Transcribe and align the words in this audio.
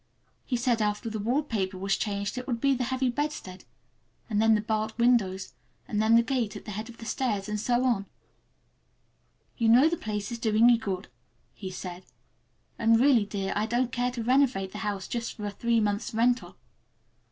He 0.47 0.57
said 0.57 0.79
that 0.79 0.89
after 0.89 1.11
the 1.11 1.19
wallpaper 1.19 1.77
was 1.77 1.95
changed 1.95 2.35
it 2.35 2.47
would 2.47 2.59
be 2.59 2.73
the 2.73 2.85
heavy 2.85 3.07
bedstead, 3.09 3.65
and 4.31 4.41
then 4.41 4.55
the 4.55 4.61
barred 4.61 4.97
windows, 4.97 5.53
and 5.87 6.01
then 6.01 6.15
that 6.15 6.25
gate 6.25 6.55
at 6.55 6.65
the 6.65 6.71
head 6.71 6.89
of 6.89 6.97
the 6.97 7.05
stairs, 7.05 7.47
and 7.47 7.59
so 7.59 7.85
on. 7.85 8.07
"You 9.57 9.69
know 9.69 9.87
the 9.87 9.97
place 9.97 10.31
is 10.31 10.39
doing 10.39 10.67
you 10.69 10.79
good," 10.79 11.07
he 11.53 11.69
said, 11.69 12.03
"and 12.79 12.99
really, 12.99 13.25
dear, 13.27 13.53
I 13.55 13.67
don't 13.67 13.91
care 13.91 14.09
to 14.09 14.23
renovate 14.23 14.71
the 14.71 14.79
house 14.79 15.07
just 15.07 15.33
for 15.35 15.45
a 15.45 15.51
three 15.51 15.79
months' 15.79 16.15
rental." 16.15 16.55